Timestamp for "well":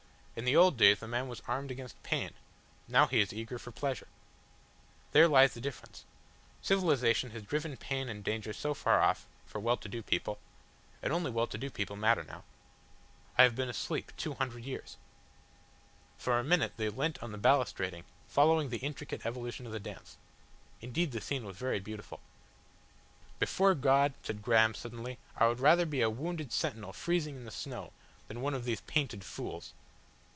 9.59-9.75, 11.29-11.45